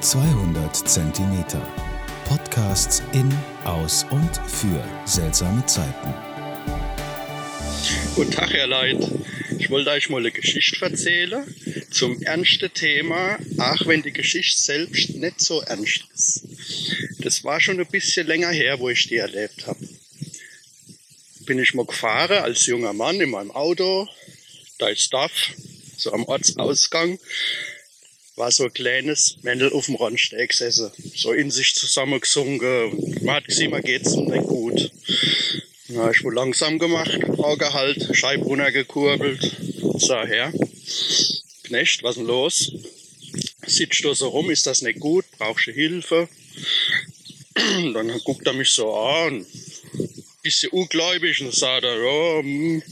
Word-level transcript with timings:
200 0.00 0.76
Zentimeter. 0.88 1.60
Podcasts 2.28 3.02
in, 3.12 3.32
aus 3.64 4.04
und 4.10 4.36
für 4.46 4.84
seltsame 5.06 5.64
Zeiten. 5.64 6.14
Guten 8.14 8.30
Tag, 8.30 8.52
Herr 8.52 8.66
Leid. 8.66 8.98
Ich 9.58 9.70
wollte 9.70 9.90
euch 9.90 10.10
mal 10.10 10.18
eine 10.18 10.32
Geschichte 10.32 10.84
erzählen 10.84 11.44
zum 11.90 12.20
ernsten 12.22 12.72
Thema, 12.74 13.38
auch 13.58 13.86
wenn 13.86 14.02
die 14.02 14.12
Geschichte 14.12 14.62
selbst 14.62 15.14
nicht 15.14 15.40
so 15.40 15.62
ernst 15.62 16.04
ist. 16.14 16.44
Das 17.20 17.42
war 17.42 17.60
schon 17.60 17.80
ein 17.80 17.86
bisschen 17.86 18.26
länger 18.26 18.50
her, 18.50 18.78
wo 18.78 18.90
ich 18.90 19.08
die 19.08 19.16
erlebt 19.16 19.66
habe. 19.66 19.78
Bin 21.46 21.58
ich 21.58 21.72
mal 21.72 21.86
gefahren 21.86 22.44
als 22.44 22.66
junger 22.66 22.92
Mann 22.92 23.20
in 23.20 23.30
meinem 23.30 23.50
Auto, 23.50 24.06
da 24.78 24.88
ist 24.88 25.10
Dorf, 25.12 25.52
so 25.96 26.12
am 26.12 26.24
Ortsausgang, 26.24 27.18
war 28.36 28.52
so 28.52 28.64
ein 28.64 28.74
kleines 28.74 29.38
Männel 29.42 29.72
auf 29.72 29.86
dem 29.86 29.96
Randsteg 29.96 30.50
gesessen, 30.50 30.92
so 31.14 31.32
in 31.32 31.50
sich 31.50 31.74
zusammengesunken. 31.74 32.92
Und 32.92 33.22
man 33.22 33.36
hat 33.36 33.46
gesehen, 33.46 33.70
mir 33.70 33.80
geht's 33.80 34.14
nicht 34.14 34.46
gut. 34.46 34.90
Na, 35.88 36.10
ich 36.10 36.22
wohl 36.22 36.34
langsam 36.34 36.78
gemacht, 36.78 37.18
Auge 37.38 37.72
halt, 37.72 38.14
Scheibe 38.14 38.44
runtergekurbelt. 38.44 39.56
Sah 39.98 40.26
her. 40.26 40.52
Knecht, 41.64 42.02
was 42.02 42.16
denn 42.16 42.26
los? 42.26 42.72
Sitzt 43.66 44.04
du 44.04 44.12
so 44.12 44.28
rum, 44.28 44.50
ist 44.50 44.66
das 44.66 44.82
nicht 44.82 45.00
gut? 45.00 45.24
Brauchst 45.38 45.66
du 45.66 45.72
Hilfe? 45.72 46.28
Dann 47.54 48.20
guckt 48.24 48.46
er 48.46 48.52
mich 48.52 48.70
so 48.70 48.94
an, 48.94 49.46
bisschen 50.42 50.70
ungläubig 50.70 51.40
und 51.40 51.54
sagt 51.54 51.84
er, 51.84 51.96
ja, 51.96 52.42
hm, 52.42 52.82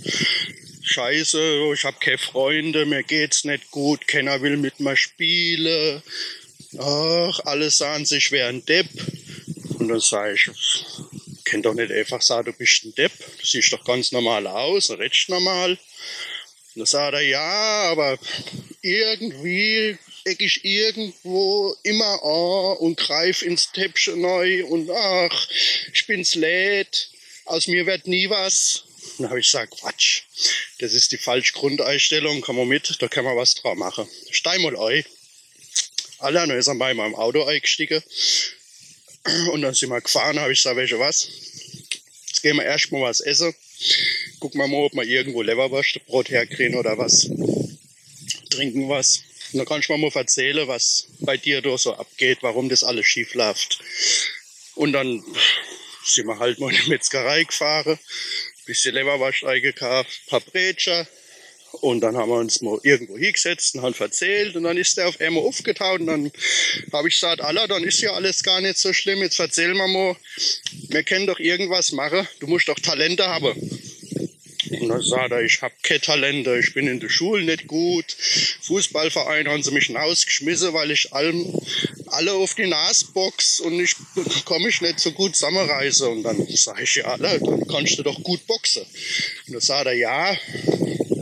scheiße, 0.95 1.73
ich 1.75 1.85
habe 1.85 1.97
keine 1.99 2.19
Freunde, 2.19 2.87
mir 2.87 3.03
geht's 3.03 3.43
nicht 3.45 3.73
gut, 3.73 4.07
keiner 4.07 4.41
will 4.43 4.57
mit 4.57 4.79
mir 4.79 4.97
spielen. 4.97 6.03
Ach, 6.79 7.41
alle 7.45 7.71
sahen 7.71 8.05
sich 8.05 8.31
wäre 8.31 8.49
ein 8.49 8.65
Depp. 8.65 8.87
Und 9.79 9.89
dann 9.89 10.01
sage 10.01 10.35
ich, 10.35 10.51
kann 11.45 11.63
doch 11.63 11.75
nicht 11.75 11.91
einfach 11.91 12.23
sagen, 12.23 12.47
du 12.47 12.53
bist 12.53 12.85
ein 12.85 12.95
Depp. 12.95 13.13
Du 13.41 13.45
siehst 13.45 13.73
doch 13.73 13.85
ganz 13.85 14.13
normal 14.13 14.47
aus, 14.47 14.91
redest 14.91 15.29
normal. 15.31 15.73
Und 15.73 15.79
dann 16.77 16.87
sagt 16.87 17.15
er, 17.15 17.23
ja, 17.23 17.91
aber 17.91 18.17
irgendwie 18.81 19.99
eck 20.25 20.41
ich 20.41 20.65
irgendwo 20.65 21.75
immer 21.83 22.23
an 22.23 22.77
und 22.79 22.97
greif 22.99 23.43
ins 23.43 23.73
Täppchen 23.73 24.21
neu 24.21 24.65
und 24.67 24.91
ach, 24.91 25.49
ich 25.93 26.07
bin's 26.07 26.35
lädt, 26.37 27.11
aus 27.47 27.67
mir 27.67 27.85
wird 27.85 28.07
nie 28.07 28.31
was. 28.31 28.85
Dann 29.19 29.29
habe 29.29 29.41
ich 29.41 29.47
gesagt, 29.47 29.79
Quatsch, 29.79 30.23
das 30.79 30.93
ist 30.93 31.13
die 31.13 31.19
falsche 31.19 31.53
Grundeinstellung, 31.53 32.41
komm 32.41 32.57
mal 32.57 32.67
mit, 32.67 32.97
da 33.01 33.09
kann 33.09 33.25
man 33.25 33.37
was 33.37 33.55
drauf 33.55 33.77
machen. 33.77 34.09
Steig 34.31 34.61
mal 34.61 34.77
ein. 34.77 35.05
Alle, 36.19 36.41
dann 36.41 36.51
ist 36.51 36.69
er 36.69 36.75
bei 36.75 36.95
meinem 36.95 37.15
Auto 37.15 37.45
eingestiegen. 37.45 38.03
Und 39.53 39.63
dann 39.63 39.75
sind 39.75 39.91
wir 39.91 40.01
gefahren, 40.01 40.39
habe 40.41 40.53
ich 40.53 40.59
gesagt, 40.59 40.77
welche 40.77 40.99
was? 40.99 41.29
Jetzt 42.27 42.43
gehen 42.43 42.57
wir 42.57 42.65
erst 42.65 42.93
mal 42.93 43.03
was 43.03 43.21
essen. 43.21 43.55
Gucken 44.41 44.61
wir 44.61 44.69
mal, 44.69 44.85
ob 44.85 44.95
wir 44.95 45.05
irgendwo 45.05 45.43
Leberwurstbrot 45.43 46.31
herkriegen 46.31 46.77
oder 46.77 46.99
was. 46.99 47.29
Trinken 48.51 48.89
was. 48.89 49.23
Und 49.53 49.59
dann 49.59 49.67
kannst 49.67 49.89
du 49.89 49.93
mir 49.93 49.99
mal 49.99 50.17
erzählen, 50.19 50.67
was 50.67 51.07
bei 51.21 51.37
dir 51.37 51.63
da 51.63 51.79
so 51.79 51.95
abgeht, 51.95 52.39
warum 52.41 52.69
das 52.69 52.85
alles 52.85 53.07
schief 53.07 53.35
läuft. 53.35 53.79
Und 54.75 54.93
dann 54.93 55.23
sind 56.05 56.27
wir 56.27 56.39
halt 56.39 56.59
mal 56.59 56.75
in 56.75 56.83
die 56.83 56.91
Metzgerei 56.91 57.45
gefahren, 57.45 57.99
bisschen 58.65 58.95
Leberwurst 58.95 59.45
eingekauft, 59.45 60.27
paar 60.27 60.41
Bretscher. 60.41 61.07
Und 61.81 62.03
dann 62.03 62.17
haben 62.17 62.31
wir 62.31 62.37
uns 62.37 62.61
mal 62.61 62.79
irgendwo 62.85 63.19
hingesetzt 63.19 63.75
und 63.75 63.83
haben 63.83 63.95
erzählt. 63.99 64.55
Und 64.55 64.63
dann 64.63 64.77
ist 64.77 64.97
der 64.97 65.09
auf 65.09 65.21
einmal 65.21 65.43
aufgetaucht. 65.43 66.01
Und 66.01 66.07
dann 66.07 66.33
habe 66.93 67.09
ich 67.09 67.15
gesagt, 67.15 67.41
Allah, 67.41 67.67
dann 67.67 67.83
ist 67.83 68.01
ja 68.01 68.13
alles 68.13 68.43
gar 68.43 68.61
nicht 68.61 68.79
so 68.79 68.93
schlimm. 68.93 69.23
Jetzt 69.23 69.41
erzähl 69.41 69.75
mal 69.75 69.89
mal, 69.89 70.17
wir 70.89 71.03
können 71.03 71.27
doch 71.27 71.41
irgendwas 71.41 71.91
machen. 71.93 72.29
Du 72.39 72.47
musst 72.47 72.69
doch 72.69 72.79
Talente 72.79 73.27
haben. 73.27 73.55
Und 74.81 74.89
dann 74.89 75.03
sagt 75.03 75.33
er, 75.33 75.43
ich 75.43 75.63
habe 75.63 75.75
keine 75.83 76.01
Talente, 76.01 76.59
ich 76.59 76.75
bin 76.75 76.87
in 76.87 77.01
der 77.01 77.09
Schule 77.09 77.45
nicht 77.45 77.67
gut. 77.67 78.17
Fußballverein 78.63 79.49
haben 79.49 79.63
sie 79.63 79.71
mich 79.71 79.95
rausgeschmissen, 79.95 80.73
weil 80.73 80.91
ich 80.91 81.13
allem, 81.13 81.61
alle 82.15 82.33
auf 82.33 82.55
die 82.55 82.67
Nase 82.67 83.07
box 83.13 83.61
und 83.61 83.81
ich 83.81 83.95
komme 84.45 84.69
ich 84.69 84.81
nicht 84.81 85.01
so 85.01 85.13
gut 85.13 85.35
zusammenreise. 85.35 86.09
Und 86.09 86.23
dann 86.23 86.47
sage 86.49 86.85
ich, 86.85 86.95
ja, 86.97 87.17
dann 87.17 87.67
kannst 87.69 87.99
du 87.99 88.03
doch 88.03 88.23
gut 88.23 88.47
boxen. 88.47 88.83
Und 89.47 89.55
dann 89.55 89.61
sagt 89.61 89.87
er, 89.87 89.95
ja, 89.95 90.37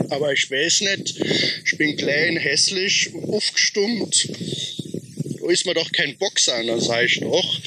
aber 0.09 0.31
ich 0.33 0.49
weiß 0.49 0.81
nicht, 0.81 1.19
ich 1.65 1.77
bin 1.77 1.97
klein, 1.97 2.37
hässlich, 2.37 3.09
aufgestummt. 3.13 4.29
Da 5.39 5.49
ist 5.49 5.65
man 5.65 5.75
doch 5.75 5.91
kein 5.91 6.17
Boxer. 6.17 6.59
Und 6.59 6.67
dann 6.67 6.81
sage 6.81 7.07
ich, 7.07 7.19
doch, 7.19 7.59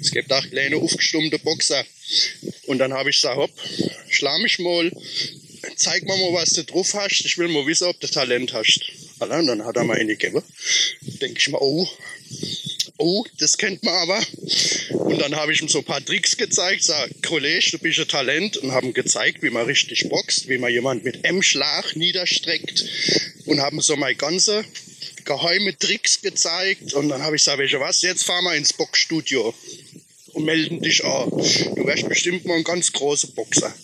es 0.00 0.10
gibt 0.10 0.32
auch 0.32 0.46
kleine 0.48 0.76
aufgestummte 0.76 1.38
Boxer. 1.38 1.84
Und 2.66 2.78
dann 2.78 2.92
habe 2.92 3.10
ich 3.10 3.16
gesagt, 3.16 3.36
hopp, 3.36 3.52
schlag 4.08 4.40
mich 4.40 4.58
mal, 4.58 4.90
zeig 5.76 6.04
mir 6.04 6.16
mal, 6.16 6.32
was 6.32 6.50
du 6.50 6.64
drauf 6.64 6.94
hast. 6.94 7.24
Ich 7.24 7.36
will 7.38 7.48
mal 7.48 7.66
wissen, 7.66 7.86
ob 7.86 8.00
du 8.00 8.06
Talent 8.06 8.52
hast. 8.52 8.80
Und 9.18 9.28
dann 9.28 9.64
hat 9.64 9.76
er 9.76 9.84
mir 9.84 9.94
eine 9.94 10.16
gegeben. 10.16 10.42
Denke 11.02 11.38
ich 11.38 11.48
mir, 11.48 11.60
oh, 11.60 11.86
oh, 13.00 13.24
das 13.38 13.58
kennt 13.58 13.82
man 13.82 13.94
aber. 13.94 14.20
Und 14.90 15.20
dann 15.20 15.34
habe 15.34 15.52
ich 15.52 15.60
ihm 15.60 15.68
so 15.68 15.78
ein 15.78 15.84
paar 15.84 16.04
Tricks 16.04 16.36
gezeigt, 16.36 16.84
sag, 16.84 17.10
Kollege, 17.22 17.70
du 17.72 17.78
bist 17.78 17.98
ein 17.98 18.08
Talent 18.08 18.56
und 18.58 18.72
haben 18.72 18.92
gezeigt, 18.92 19.42
wie 19.42 19.50
man 19.50 19.66
richtig 19.66 20.08
boxt, 20.08 20.48
wie 20.48 20.58
man 20.58 20.72
jemand 20.72 21.02
mit 21.04 21.24
M-Schlag 21.24 21.96
niederstreckt 21.96 22.84
und 23.46 23.60
haben 23.60 23.80
so 23.80 23.96
meine 23.96 24.14
ganze 24.14 24.64
geheime 25.24 25.76
Tricks 25.78 26.22
gezeigt 26.22 26.94
und 26.94 27.08
dann 27.08 27.22
habe 27.22 27.36
ich 27.36 27.44
gesagt, 27.44 27.60
du 27.60 27.80
was, 27.80 28.02
jetzt 28.02 28.24
fahren 28.24 28.44
wir 28.44 28.54
ins 28.54 28.72
Boxstudio 28.72 29.54
und 30.32 30.44
melden 30.44 30.80
dich 30.80 31.04
an. 31.04 31.30
Du 31.30 31.86
wärst 31.86 32.08
bestimmt 32.08 32.44
mal 32.46 32.56
ein 32.56 32.64
ganz 32.64 32.92
großer 32.92 33.28
Boxer. 33.28 33.74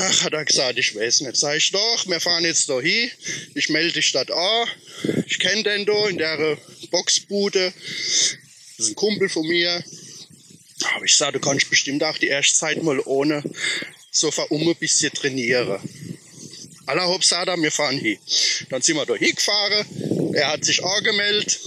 Ach, 0.00 0.22
hat 0.22 0.32
er 0.32 0.44
gesagt, 0.44 0.78
ich 0.78 0.94
weiß 0.94 1.22
nicht. 1.22 1.36
Sag 1.36 1.56
ich 1.56 1.72
doch, 1.72 2.06
wir 2.06 2.20
fahren 2.20 2.44
jetzt 2.44 2.68
da 2.68 2.80
hin. 2.80 3.10
Ich 3.54 3.68
melde 3.68 3.94
dich 3.94 4.12
dort 4.12 4.30
an. 4.30 4.68
Ich 5.26 5.40
kenne 5.40 5.64
den 5.64 5.86
da 5.86 6.08
in 6.08 6.18
der 6.18 6.56
Boxbude. 6.92 7.72
Das 8.76 8.86
ist 8.86 8.90
ein 8.90 8.94
Kumpel 8.94 9.28
von 9.28 9.46
mir. 9.46 9.82
Aber 10.94 11.04
ich 11.04 11.16
sage, 11.16 11.32
du 11.32 11.40
kannst 11.40 11.68
bestimmt 11.68 12.04
auch 12.04 12.16
die 12.16 12.28
erste 12.28 12.56
Zeit 12.56 12.80
mal 12.80 13.00
ohne 13.00 13.42
so 14.12 14.30
verumme 14.30 14.70
ein 14.70 14.76
bisschen 14.76 15.12
trainieren. 15.12 15.80
Aller 16.86 17.08
Hopp 17.08 17.24
sagt 17.24 17.48
er, 17.48 17.60
wir 17.60 17.72
fahren 17.72 17.98
hin. 17.98 18.18
Dann 18.70 18.80
sind 18.80 18.96
wir 18.96 19.04
da 19.04 19.16
hingefahren. 19.16 20.34
Er 20.34 20.52
hat 20.52 20.64
sich 20.64 20.82
angemeldet. 20.82 21.58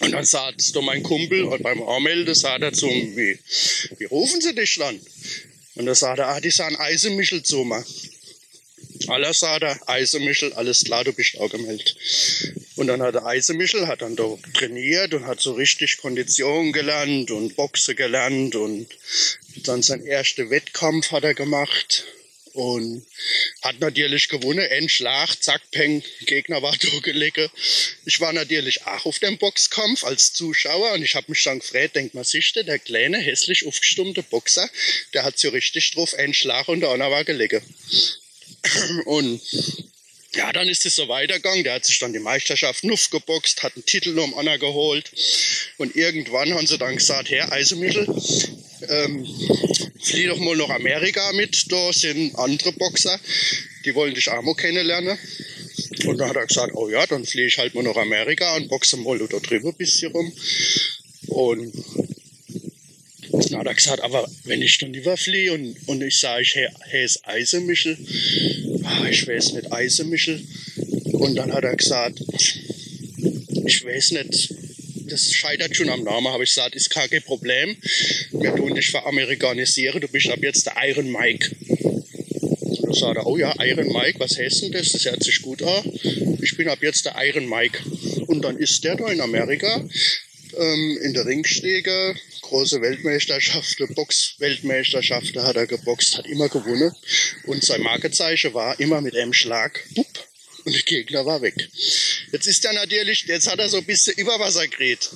Und 0.00 0.12
dann 0.12 0.24
sagt 0.26 0.76
da 0.76 0.82
mein 0.82 1.02
Kumpel, 1.02 1.44
und 1.44 1.62
beim 1.62 1.82
Anmelden 1.82 2.34
sagt 2.34 2.62
er 2.62 2.72
zu 2.74 2.86
mir, 2.86 3.16
wie, 3.16 3.38
wie 3.98 4.04
rufen 4.04 4.40
Sie 4.42 4.54
dich 4.54 4.76
dann? 4.76 5.00
Und 5.78 5.86
dann 5.86 5.94
sagt 5.94 6.18
er, 6.18 6.26
ah, 6.26 6.40
die 6.40 6.50
sagen 6.50 6.76
Eisemichel 6.76 7.44
zu 7.44 7.64
mir. 7.64 7.84
Aller 9.06 9.32
sagt 9.32 9.62
er, 9.62 9.88
Eisemichel, 9.88 10.52
alles 10.54 10.82
klar, 10.82 11.04
du 11.04 11.12
bist 11.12 11.38
angemeldet. 11.38 11.96
Und 12.74 12.88
dann 12.88 13.00
hat 13.00 13.14
der 13.14 13.24
Eisemichel, 13.24 13.86
hat 13.86 14.02
dann 14.02 14.16
da 14.16 14.24
trainiert 14.54 15.14
und 15.14 15.24
hat 15.24 15.40
so 15.40 15.52
richtig 15.52 15.98
Kondition 15.98 16.72
gelernt 16.72 17.30
und 17.30 17.54
Boxe 17.54 17.94
gelernt 17.94 18.56
und 18.56 18.88
dann 19.66 19.82
sein 19.82 20.04
erster 20.04 20.50
Wettkampf 20.50 21.12
hat 21.12 21.22
er 21.22 21.34
gemacht 21.34 22.04
und 22.58 23.06
hat 23.62 23.78
natürlich 23.78 24.28
gewonnen. 24.28 24.66
Ein 24.68 24.88
Schlag, 24.88 25.36
zack, 25.40 25.62
peng, 25.70 26.02
Gegner 26.26 26.60
war 26.60 26.76
durchgelegt. 26.80 27.50
Ich 28.04 28.20
war 28.20 28.32
natürlich 28.32 28.84
auch 28.84 29.06
auf 29.06 29.20
dem 29.20 29.38
Boxkampf 29.38 30.02
als 30.02 30.32
Zuschauer 30.32 30.92
und 30.92 31.02
ich 31.02 31.14
habe 31.14 31.30
mich 31.30 31.42
dann 31.44 31.60
gefragt, 31.60 31.94
denkt 31.94 32.14
man 32.14 32.24
sich, 32.24 32.52
der 32.52 32.78
kleine, 32.80 33.18
hässlich 33.18 33.64
aufgestummte 33.64 34.24
Boxer, 34.24 34.68
der 35.14 35.22
hat 35.22 35.38
so 35.38 35.50
richtig 35.50 35.92
drauf, 35.92 36.14
ein 36.14 36.34
Schlag 36.34 36.66
und 36.66 36.80
der 36.80 36.90
andere 36.90 37.12
war 37.12 37.24
gelegen. 37.24 37.62
Und 39.04 39.40
ja, 40.34 40.52
dann 40.52 40.68
ist 40.68 40.84
es 40.84 40.96
so 40.96 41.08
weitergegangen. 41.08 41.64
Der 41.64 41.74
hat 41.74 41.84
sich 41.84 41.98
dann 42.00 42.12
die 42.12 42.18
Meisterschaft 42.18 42.84
Nuff 42.84 43.08
geboxt, 43.10 43.62
hat 43.62 43.76
einen 43.76 43.86
Titel 43.86 44.18
um 44.18 44.36
Anna 44.36 44.56
geholt. 44.56 45.10
Und 45.78 45.94
irgendwann 45.96 46.54
haben 46.54 46.66
sie 46.66 46.76
dann 46.76 46.96
gesagt, 46.96 47.30
Herr 47.30 47.52
Eisenmittel, 47.52 48.06
ähm, 48.88 49.26
flieh 50.00 50.26
doch 50.26 50.38
mal 50.38 50.56
nach 50.56 50.70
Amerika 50.70 51.32
mit. 51.32 51.70
Da 51.70 51.92
sind 51.92 52.34
andere 52.36 52.72
Boxer, 52.72 53.18
die 53.84 53.94
wollen 53.94 54.14
dich 54.14 54.28
auch 54.28 54.42
mal 54.42 54.54
kennenlernen. 54.54 55.18
Und 56.06 56.18
dann 56.18 56.28
hat 56.28 56.36
er 56.36 56.46
gesagt, 56.46 56.74
oh 56.74 56.88
ja, 56.88 57.06
dann 57.06 57.24
fliege 57.24 57.48
ich 57.48 57.58
halt 57.58 57.74
mal 57.74 57.82
nach 57.82 57.96
Amerika 57.96 58.56
und 58.56 58.68
boxe 58.68 58.96
mal 58.96 59.18
da 59.18 59.38
drüber 59.38 59.68
ein 59.70 59.76
bisschen 59.76 60.12
rum. 60.12 60.32
Und 61.28 61.72
dann 63.30 63.60
hat 63.60 63.66
er 63.66 63.74
gesagt, 63.74 64.02
aber 64.02 64.28
wenn 64.44 64.62
ich 64.62 64.78
dann 64.78 64.94
überfliehe 64.94 65.52
und, 65.52 65.76
und 65.86 66.02
ich 66.02 66.18
sage, 66.18 66.44
hey, 66.52 66.68
hey, 66.88 67.04
ist 67.04 67.26
Eisemichel, 67.26 67.96
ah, 68.84 69.06
ich 69.08 69.26
weiß 69.26 69.52
nicht, 69.52 69.72
Eisemichel. 69.72 70.42
Und 71.12 71.36
dann 71.36 71.52
hat 71.52 71.64
er 71.64 71.76
gesagt, 71.76 72.22
ich 73.66 73.84
weiß 73.84 74.12
nicht, 74.12 74.54
das 75.08 75.32
scheitert 75.32 75.74
schon 75.76 75.88
am 75.88 76.02
Namen, 76.04 76.28
habe 76.28 76.44
ich 76.44 76.50
gesagt, 76.50 76.74
ist 76.74 76.90
kein 76.90 77.08
Problem. 77.22 77.76
Wir 78.32 78.54
tun 78.54 78.74
dich 78.74 78.90
veramerikanisieren, 78.90 80.00
du 80.00 80.08
bist 80.08 80.28
ab 80.30 80.38
jetzt 80.42 80.66
der 80.66 80.74
Iron 80.88 81.10
Mike. 81.10 81.56
Und 81.68 82.88
Da 82.88 82.94
sagt 82.94 83.16
er, 83.16 83.26
oh 83.26 83.36
ja, 83.36 83.54
Iron 83.62 83.92
Mike, 83.92 84.18
was 84.18 84.38
heißt 84.38 84.62
denn 84.62 84.72
das? 84.72 84.90
Das 84.90 85.04
hört 85.04 85.22
sich 85.22 85.42
gut 85.42 85.62
an. 85.62 85.82
Ich 86.42 86.56
bin 86.56 86.68
ab 86.68 86.78
jetzt 86.82 87.04
der 87.04 87.14
Iron 87.18 87.48
Mike. 87.48 87.78
Und 88.26 88.42
dann 88.42 88.56
ist 88.58 88.84
der 88.84 88.96
da 88.96 89.08
in 89.08 89.20
Amerika 89.20 89.84
ähm, 90.56 90.98
in 91.02 91.14
der 91.14 91.26
Ringstege, 91.26 92.14
große 92.42 92.80
Weltmeisterschaften, 92.80 93.94
Box-Weltmeisterschaften 93.94 95.42
hat 95.42 95.56
er 95.56 95.66
geboxt, 95.66 96.18
hat 96.18 96.26
immer 96.26 96.48
gewonnen. 96.48 96.92
Und 97.44 97.64
sein 97.64 97.82
Markezeichen 97.82 98.54
war 98.54 98.78
immer 98.80 99.00
mit 99.00 99.16
einem 99.16 99.32
Schlag, 99.32 99.84
bupp, 99.94 100.27
und 100.68 100.74
der 100.74 100.82
Gegner 100.82 101.24
war 101.24 101.40
weg. 101.40 101.70
Jetzt 102.30 102.46
ist 102.46 102.64
er 102.64 102.74
natürlich, 102.74 103.24
jetzt 103.26 103.46
hat 103.46 103.58
er 103.58 103.70
so 103.70 103.78
ein 103.78 103.86
bisschen 103.86 104.12
über 104.18 104.38
Wasser 104.38 104.68
geredet. 104.68 105.08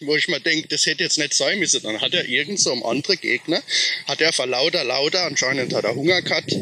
Wo 0.00 0.16
ich 0.16 0.28
mir 0.28 0.40
denke, 0.40 0.68
das 0.68 0.84
hätte 0.84 1.02
jetzt 1.02 1.16
nicht 1.16 1.32
sein 1.32 1.58
müssen. 1.58 1.82
Dann 1.82 2.00
hat 2.00 2.12
er 2.12 2.26
irgend 2.26 2.60
so 2.60 2.72
einen 2.72 2.82
anderen 2.82 3.18
Gegner, 3.18 3.62
hat 4.06 4.20
er 4.20 4.34
vor 4.34 4.46
lauter, 4.46 4.84
lauter, 4.84 5.22
anscheinend 5.22 5.72
hat 5.72 5.84
er 5.84 5.94
Hunger 5.94 6.20
gehabt, 6.20 6.52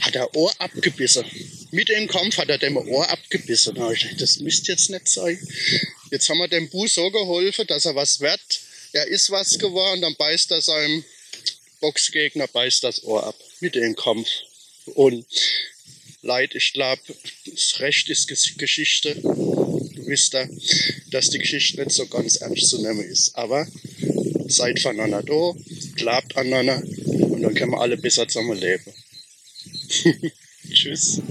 hat 0.00 0.14
er 0.14 0.34
Ohr 0.36 0.52
abgebissen. 0.58 1.24
Mit 1.70 1.88
dem 1.88 2.06
Kampf 2.06 2.36
hat 2.36 2.50
er 2.50 2.58
dem 2.58 2.76
Ohr 2.76 3.08
abgebissen. 3.08 3.74
Da 3.74 3.92
ich 3.92 4.00
gedacht, 4.00 4.20
das 4.20 4.40
müsste 4.40 4.72
jetzt 4.72 4.90
nicht 4.90 5.08
sein. 5.08 5.38
Jetzt 6.10 6.28
haben 6.28 6.38
wir 6.38 6.48
dem 6.48 6.68
Bu 6.68 6.86
so 6.86 7.10
geholfen, 7.10 7.66
dass 7.66 7.86
er 7.86 7.94
was 7.94 8.20
wird. 8.20 8.40
Er 8.92 9.06
ist 9.06 9.30
was 9.30 9.58
geworden, 9.58 10.02
dann 10.02 10.16
beißt 10.16 10.50
er 10.50 10.60
seinem 10.60 11.02
Boxgegner, 11.80 12.46
beißt 12.48 12.84
das 12.84 13.04
Ohr 13.04 13.26
ab. 13.26 13.36
Mit 13.60 13.74
dem 13.74 13.96
Kampf. 13.96 14.28
Und 14.94 15.24
Leid, 16.22 16.54
ich 16.54 16.72
glaube, 16.72 17.00
das 17.46 17.78
Recht 17.80 18.08
ist 18.08 18.58
Geschichte. 18.58 19.14
Du 19.14 20.06
wisst 20.06 20.32
ja, 20.32 20.48
dass 21.10 21.30
die 21.30 21.38
Geschichte 21.38 21.80
nicht 21.80 21.92
so 21.92 22.06
ganz 22.06 22.36
ernst 22.36 22.68
zu 22.68 22.82
nehmen 22.82 23.02
ist. 23.02 23.34
Aber 23.36 23.66
seid 24.48 24.80
voneinander 24.80 25.22
da, 25.22 25.54
glaubt 25.94 26.36
aneinander 26.36 26.82
und 27.26 27.42
dann 27.42 27.54
können 27.54 27.72
wir 27.72 27.80
alle 27.80 27.96
besser 27.96 28.26
zusammen 28.26 28.58
leben. 28.58 28.92
Tschüss. 30.72 31.22